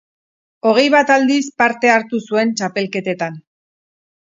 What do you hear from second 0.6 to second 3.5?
Hogei bat aldiz parte hartu zuen txapelketetan.